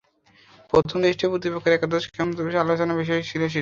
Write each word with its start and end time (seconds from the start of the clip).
প্রথম 0.73 0.97
টেস্টে 1.03 1.25
প্রতিপক্ষের 1.31 1.75
একাদশ 1.75 2.03
কেমন 2.07 2.31
হতে 2.31 2.43
পারে, 2.45 2.63
আলোচনার 2.63 2.99
বিষয় 3.01 3.21
ছিল 3.21 3.41
সেটাই। 3.43 3.59